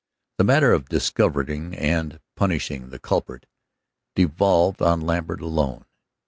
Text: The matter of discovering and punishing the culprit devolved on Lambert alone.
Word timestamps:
The 0.39 0.43
matter 0.43 0.73
of 0.73 0.89
discovering 0.89 1.75
and 1.75 2.19
punishing 2.35 2.89
the 2.89 2.97
culprit 2.97 3.45
devolved 4.15 4.81
on 4.81 4.99
Lambert 5.01 5.41
alone. 5.41 5.85